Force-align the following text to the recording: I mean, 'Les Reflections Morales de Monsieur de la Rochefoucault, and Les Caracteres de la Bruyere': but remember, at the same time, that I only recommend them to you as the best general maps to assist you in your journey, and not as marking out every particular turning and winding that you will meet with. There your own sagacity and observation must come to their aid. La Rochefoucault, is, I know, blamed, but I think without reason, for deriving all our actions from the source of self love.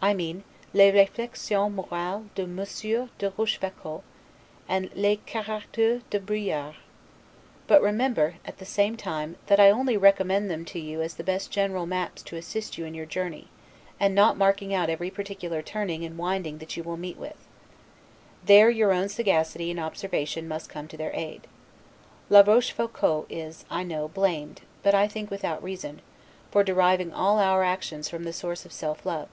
I 0.00 0.14
mean, 0.14 0.44
'Les 0.72 0.92
Reflections 0.92 1.74
Morales 1.74 2.24
de 2.36 2.46
Monsieur 2.46 3.08
de 3.18 3.26
la 3.26 3.32
Rochefoucault, 3.36 4.04
and 4.68 4.88
Les 4.94 5.16
Caracteres 5.26 6.02
de 6.08 6.18
la 6.20 6.24
Bruyere': 6.24 6.76
but 7.66 7.82
remember, 7.82 8.36
at 8.44 8.58
the 8.58 8.64
same 8.64 8.96
time, 8.96 9.34
that 9.48 9.58
I 9.58 9.70
only 9.72 9.96
recommend 9.96 10.48
them 10.48 10.64
to 10.66 10.78
you 10.78 11.02
as 11.02 11.14
the 11.14 11.24
best 11.24 11.50
general 11.50 11.84
maps 11.84 12.22
to 12.22 12.36
assist 12.36 12.78
you 12.78 12.84
in 12.84 12.94
your 12.94 13.06
journey, 13.06 13.48
and 13.98 14.14
not 14.14 14.34
as 14.34 14.38
marking 14.38 14.72
out 14.72 14.88
every 14.88 15.10
particular 15.10 15.62
turning 15.62 16.04
and 16.04 16.16
winding 16.16 16.58
that 16.58 16.76
you 16.76 16.84
will 16.84 16.96
meet 16.96 17.16
with. 17.18 17.48
There 18.44 18.70
your 18.70 18.92
own 18.92 19.08
sagacity 19.08 19.68
and 19.68 19.80
observation 19.80 20.46
must 20.46 20.70
come 20.70 20.86
to 20.88 20.96
their 20.96 21.12
aid. 21.12 21.48
La 22.30 22.42
Rochefoucault, 22.42 23.26
is, 23.28 23.64
I 23.68 23.82
know, 23.82 24.06
blamed, 24.06 24.60
but 24.84 24.94
I 24.94 25.08
think 25.08 25.28
without 25.28 25.60
reason, 25.60 26.02
for 26.52 26.62
deriving 26.62 27.12
all 27.12 27.40
our 27.40 27.64
actions 27.64 28.08
from 28.08 28.22
the 28.22 28.32
source 28.32 28.64
of 28.64 28.72
self 28.72 29.04
love. 29.04 29.28